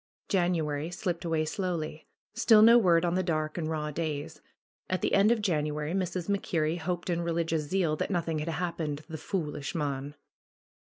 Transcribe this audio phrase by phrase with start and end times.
[0.29, 2.07] January slipped away slowly.
[2.33, 4.41] Still no word on the dark and raw days.
[4.89, 6.27] At the end of January Mrs.
[6.27, 10.15] Mac Kerrie hoped in religious zeal that nothing had hap pened the ^Toolish mon."